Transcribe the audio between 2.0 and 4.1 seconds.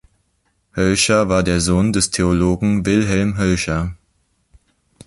Theologen Wilhelm Hölscher.